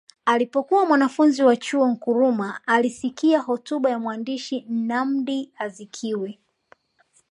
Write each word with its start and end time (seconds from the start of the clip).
Alipokuwa 0.25 0.85
mwanafunzi 0.85 1.43
wa 1.43 1.55
chuo 1.55 1.87
Nkrumah 1.87 2.61
alisikia 2.65 3.39
hotuba 3.39 3.89
ya 3.89 3.99
mwandishi 3.99 4.65
Nnamdi 4.69 5.51
Azikiwe 5.57 6.39